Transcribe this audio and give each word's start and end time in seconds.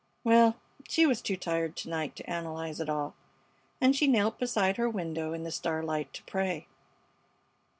Well, 0.23 0.55
she 0.89 1.05
was 1.05 1.21
too 1.21 1.37
tired 1.37 1.75
to 1.75 1.89
night 1.89 2.15
to 2.15 2.27
analyze 2.27 2.79
it 2.79 2.89
all, 2.89 3.13
and 3.79 3.95
she 3.95 4.07
knelt 4.07 4.39
beside 4.39 4.77
her 4.77 4.89
window 4.89 5.31
in 5.33 5.43
the 5.43 5.51
starlight 5.51 6.11
to 6.13 6.23
pray. 6.23 6.65